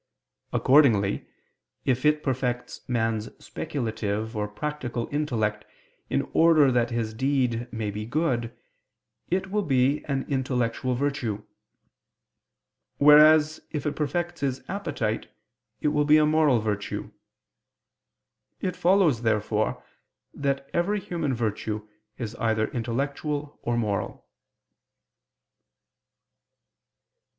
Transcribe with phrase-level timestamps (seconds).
[0.51, 1.27] Accordingly
[1.85, 5.63] if it perfects man's speculative or practical intellect
[6.09, 8.51] in order that his deed may be good,
[9.29, 11.43] it will be an intellectual virtue:
[12.97, 15.29] whereas if it perfects his appetite,
[15.81, 17.11] it will be a moral virtue.
[18.59, 19.83] It follows therefore
[20.33, 21.87] that every human virtue
[22.17, 24.27] is either intellectual or moral.